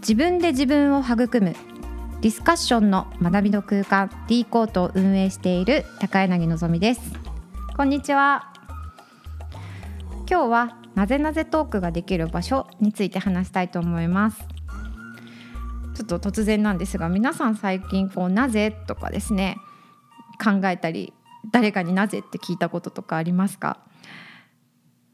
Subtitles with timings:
[0.00, 1.54] 自分で自分を育む
[2.22, 7.02] ディスカッションの学びの空間 D コートを運営している高柳のぞみです。
[7.76, 8.50] こんにちは。
[10.28, 14.40] 今日はなぜなぜトークができる場所について話したいと思います。
[15.94, 19.58] ちょっと突然なんですが皆さん最近こうなぜとかですね
[20.42, 21.12] 考えたり
[21.52, 23.78] 誰かになぜって聞いたこととかありますか？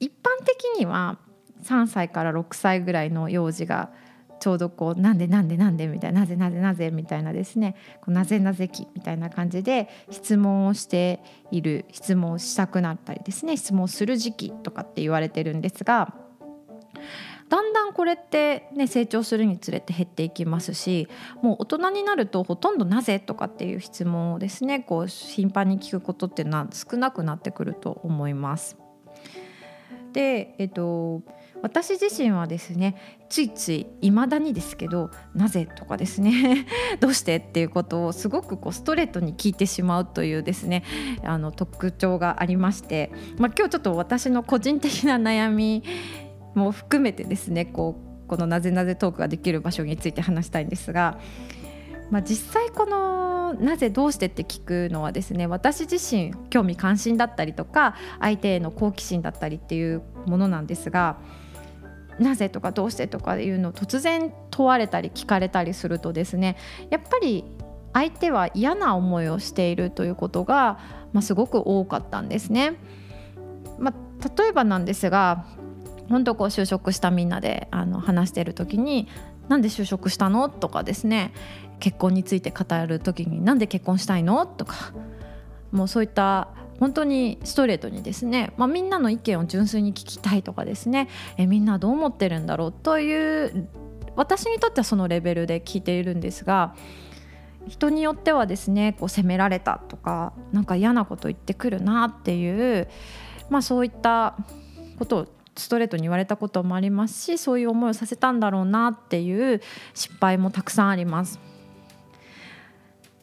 [0.00, 1.18] 一般的には
[1.64, 3.90] 3歳から6歳ぐらいの幼児が
[4.40, 16.14] ちょうどこうなんでなんでなんでみたいななぜなぜなぜみたいなですねこうなぜなぜ期みたいな感じで質問をしている質問をしたくなったりですね質問する時期とかって言われてるんですが
[17.50, 21.08] だんだんこれってね成長するにつれて減っていきますし
[21.42, 28.78] もう大人になるとほとんど「なぜ?」とかっていう質問をですねこう頻繁に聞くことっていうのは少なくなってくると思います。
[30.12, 31.22] で、えっと、
[31.62, 32.96] 私自身はですね
[33.28, 36.66] ついついいまだにですけど「なぜ?」とかですね
[37.00, 40.84] 「どうして?」っていうことをすごくこうストレートに聞いてしまうというですね
[41.24, 45.82] あの特徴がありまして、まあ、今日ちょっと私の個人的な悩み
[46.54, 51.18] も含めてですねこうこの「なぜなぜトーク」ができる場所について話したいんですが、
[52.10, 61.18] まあ、実際この「なぜどうして?」って聞くのはですね私自身興味関心だったりとか相手への好奇心だったりっていうものなんですが。
[62.20, 66.56] なぜとかどうしてとかいうのを突然問われたり聞かれたりするとですね
[66.90, 67.44] やっぱり
[67.92, 70.78] 相手は嫌な思いをしているということが、
[71.12, 72.74] まあ、すごく多かったんですね。
[73.78, 75.46] まあ、例えばなんですが
[76.10, 79.08] 本当こう就職したみんなであの話してる時に
[79.48, 81.32] 「なんで就職したの?」とかですね
[81.78, 84.92] 結婚について語る時に「なんで結婚したいの?」とか
[85.72, 86.48] もうそういった
[86.80, 93.68] 本当にストレートにですね、まあ、みんなの意見を純粋に聞きたいとかですねえみんなどう思ってるんだろうという
[94.16, 96.74] 私にとってはそのレベルで聞いているんですが
[97.68, 102.88] 人によってはですねこう責められたとかなんか嫌なこと言ってくるなっていう、
[103.50, 104.36] まあ、そういった
[104.98, 109.60] ことをストレートに言われたこともありますしそういう思いをさせたんだろうなっていう
[109.94, 111.38] 失敗もたくさんあります。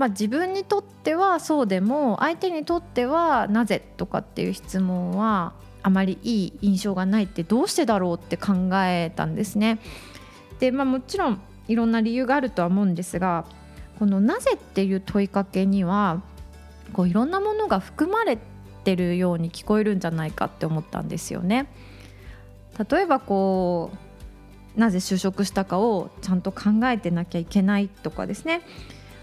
[0.00, 5.52] まあ、自分にとってはそうでも相手にとってはなぜとかっていう質問は
[5.82, 9.78] あまりいい印象がないってどうしてだろうって考えたんですね。
[10.58, 13.44] でまあ、もちろんいろんな理由があるとは思うんですが
[13.98, 16.22] この「なぜ?」っていう問いかけには
[16.94, 18.38] こういろんなものが含まれ
[18.84, 21.66] てるように聞こえるんじゃないかって思ったんですよね。
[22.90, 23.90] 例えばこ
[24.74, 28.62] うなぜ就職したかをちゃんと考えてなきゃいけないとかですね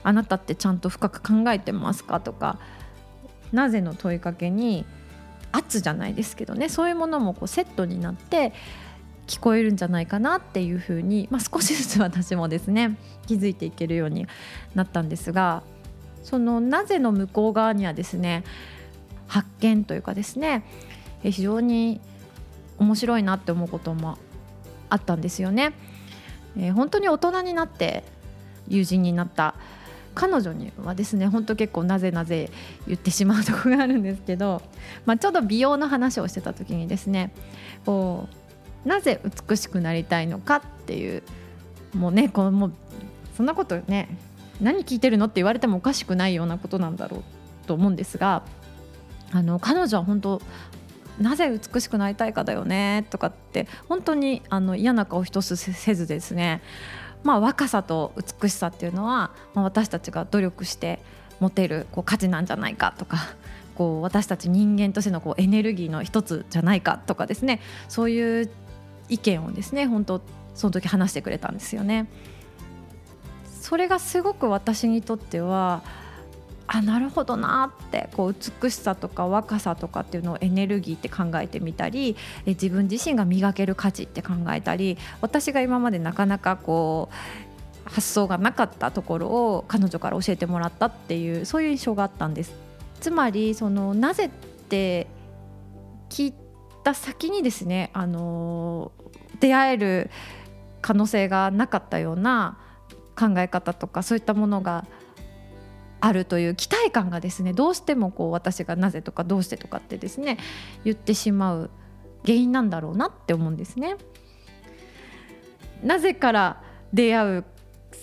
[0.08, 2.22] あなたってちゃんと深く考えてますか？
[2.22, 2.60] とか
[3.52, 4.86] なぜの問いかけに
[5.52, 8.54] 圧じゃないですけどねそういうものもこうセットになって
[9.28, 14.28] 聞こえるんじゃないかなっていうふうに、まあ、少しずつ私もですね気づいていけるように
[14.76, 15.64] なったんですが
[16.24, 18.46] そのなぜの向こう側にはですね
[19.28, 20.64] 発見というかですね
[21.22, 22.00] 非常に
[22.78, 24.18] 面白いなって思うことも
[24.90, 25.74] あったんですよね。
[26.56, 28.06] えー、本当に大人になって
[28.70, 29.56] 友人になった
[30.18, 32.50] 彼女にはですね本当結構なぜなぜ
[32.88, 34.64] 言ってしまうとこがあるんですけど、
[35.06, 37.32] まあ、ちょうど美容の話をしてた時にですね
[37.86, 38.28] こ
[38.84, 41.22] うなぜ美しくなりたいのかっていう
[41.94, 42.74] もうねこのもう
[43.36, 44.10] そんなことね
[44.60, 47.24] 何聞いてるのって言われてもおかしくないようなことなんだろう
[47.68, 48.42] と思うんですが
[49.32, 50.42] あの彼女は本当
[51.20, 56.62] なぜ美しくなりたいかだよねとかって本当にあの嫌な顔一つせずですね、
[57.24, 61.00] まあ、若さと美しさっていうのは、まあ、私たちが努力して
[61.40, 63.18] 持てるこう価値なんじゃないかとか
[63.76, 68.50] こう私たち人間としてのこうエネルギーの一つじゃないかとかですねそういう
[69.10, 70.22] 意見をですね本当
[70.56, 72.08] その時話してくれたんですよね。
[73.62, 75.84] それがすごく私にとっては
[76.68, 92.54] あなるほどなってこう美しさとか若さとかっていうのをエネルギーって考えてみたり自分自身が磨ける価値って考えたり私が今までなかなかこう発想がなかったところを彼女から教えてもらったっていうそういう印象があったんです。
[93.00, 95.08] つまりそのなぜって
[96.10, 96.34] 聞い
[96.84, 98.92] た先にですねあの
[99.40, 100.10] 出会える
[100.82, 102.58] 可能性がなかったような
[103.18, 104.86] 考え方とかそういったものが
[106.00, 110.38] あるという期待感がですねどうしてもこう私がなぜとかどうしてとかってですね
[110.84, 111.70] 言ってしまう
[112.24, 113.96] 原因なんだろうなって思うんですね。
[115.84, 116.64] なぜから
[116.94, 117.46] 出会う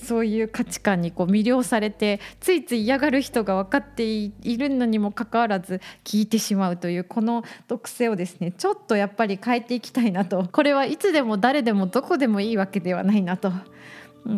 [0.04, 13.52] そういう価値観にこう魅了されてついつい嫌がる人が分かっているのにもかかわらず聞いてしまうというこの特性をですねちょっとやっぱり変えていきたいなとこれはいつでも誰でもどこでもいいわけではないなと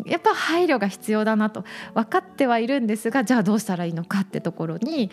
[0.04, 1.64] やっぱ配慮が必要だなと。
[1.94, 5.10] 分かってはいるんですがじゃあどうしたらいいのかってところに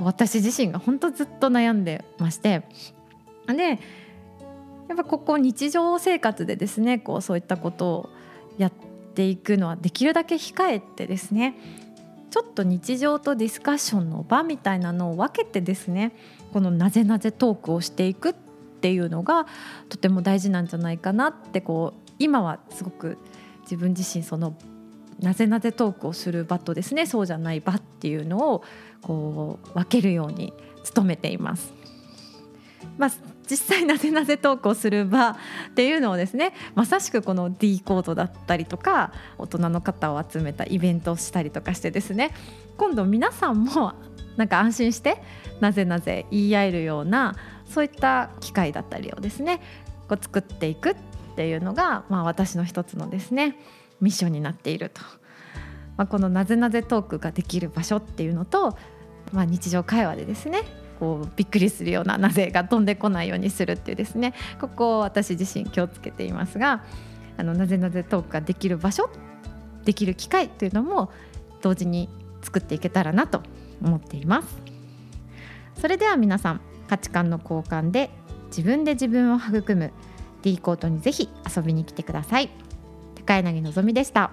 [0.00, 2.66] 私自身が本当ずっと悩んでまして。
[3.46, 3.78] で
[4.88, 8.10] やっぱここ日常生活でですねこうそういったことを
[8.58, 8.72] やっ
[9.14, 11.54] ていくのはできるだけ控えてですね
[12.30, 16.12] ちょっと日常とディスカッションの場みたいなのを分けてですね
[16.52, 18.34] このなぜなぜトークをしていくっ
[18.80, 19.46] ていうのが
[19.88, 23.18] とても大事なんじゃないかなってこう今はすごく
[23.64, 24.56] 自分自身その
[25.20, 28.62] なぜなぜトークをする場とですねそうじゃない場っていうのを
[29.02, 30.52] こう分けるように
[30.94, 31.72] 努めています。
[32.98, 33.10] まあ、
[33.48, 35.36] 実際なぜなぜトークをする場っ
[35.74, 42.30] ていうのをですねまさしくこの D コードだったりとか大人の方を集めたイベントをしたりとかしてですね
[42.76, 43.94] 今度皆さんも
[44.36, 45.22] なんか安心して
[45.60, 47.36] なぜなぜ言い合えるような
[47.68, 49.60] そういった機会だったりをですね
[50.08, 50.96] こう作っていく
[51.34, 53.56] っていうのが、まあ、私の一つのですね
[54.00, 55.00] ミッションになっていると、
[55.96, 58.78] まあ、このなぜなぜトークができる場所っていうのと、
[59.32, 60.62] まあ、日常会話でですね
[61.00, 66.84] こうびっくりするようななぜが飛んでこないようにするっていうですねここを私自身気をつけていますが
[67.36, 69.10] あのなぜなぜトークができる場所
[69.84, 71.10] できる機会というのも
[71.62, 72.08] 同時に
[72.42, 73.42] 作っていけたらなと
[73.82, 74.62] 思っています。
[75.80, 78.10] それでは皆さん価値観の交換で
[78.46, 79.92] 自分で自分を育む
[80.44, 82.50] D コートにぜひ遊びに来てください。
[83.14, 84.30] 高柳のぞみでした。